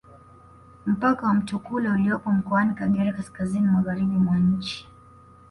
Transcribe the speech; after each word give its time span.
Mpaka 0.85 1.27
wa 1.27 1.33
Mutukula 1.33 1.91
uliopo 1.93 2.31
mkoani 2.31 2.73
Kagera 2.73 3.13
kaskazini 3.13 3.67
magharibi 3.67 4.17
mwa 4.17 4.37
nchi 4.37 4.87